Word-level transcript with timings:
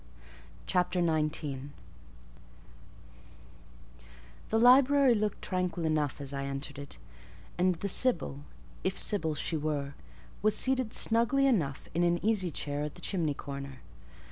CHAPTER 0.65 0.99
XIX 0.99 1.67
The 4.49 4.57
library 4.59 5.13
looked 5.13 5.43
tranquil 5.43 5.85
enough 5.85 6.19
as 6.19 6.33
I 6.33 6.45
entered 6.45 6.79
it, 6.79 6.97
and 7.59 7.75
the 7.75 7.87
Sibyl—if 7.87 8.97
Sibyl 8.97 9.35
she 9.35 9.57
were—was 9.57 10.55
seated 10.57 10.95
snugly 10.95 11.45
enough 11.45 11.87
in 11.93 12.01
an 12.03 12.17
easy 12.25 12.49
chair 12.49 12.81
at 12.81 12.95
the 12.95 13.01
chimney 13.01 13.35
corner. 13.35 13.81